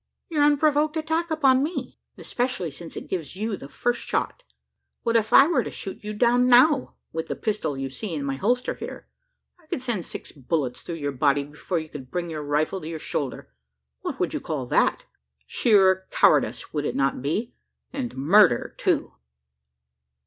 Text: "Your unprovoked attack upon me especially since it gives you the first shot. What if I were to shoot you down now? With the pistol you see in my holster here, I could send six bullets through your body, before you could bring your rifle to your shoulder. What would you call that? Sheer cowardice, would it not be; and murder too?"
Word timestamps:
"Your 0.29 0.43
unprovoked 0.43 0.97
attack 0.97 1.29
upon 1.29 1.61
me 1.61 1.99
especially 2.17 2.71
since 2.71 2.97
it 2.97 3.07
gives 3.07 3.35
you 3.35 3.55
the 3.55 3.69
first 3.69 4.01
shot. 4.01 4.41
What 5.03 5.15
if 5.15 5.31
I 5.31 5.45
were 5.45 5.63
to 5.63 5.69
shoot 5.69 6.03
you 6.03 6.15
down 6.15 6.47
now? 6.49 6.95
With 7.13 7.27
the 7.27 7.35
pistol 7.35 7.77
you 7.77 7.87
see 7.91 8.15
in 8.15 8.23
my 8.23 8.35
holster 8.35 8.73
here, 8.73 9.07
I 9.61 9.67
could 9.67 9.79
send 9.79 10.03
six 10.03 10.31
bullets 10.31 10.81
through 10.81 10.95
your 10.95 11.11
body, 11.11 11.43
before 11.43 11.77
you 11.77 11.87
could 11.87 12.09
bring 12.09 12.31
your 12.31 12.41
rifle 12.41 12.81
to 12.81 12.89
your 12.89 12.97
shoulder. 12.97 13.53
What 13.99 14.19
would 14.19 14.33
you 14.33 14.39
call 14.39 14.65
that? 14.65 15.05
Sheer 15.45 16.07
cowardice, 16.09 16.73
would 16.73 16.85
it 16.85 16.95
not 16.95 17.21
be; 17.21 17.53
and 17.93 18.17
murder 18.17 18.73
too?" 18.79 19.13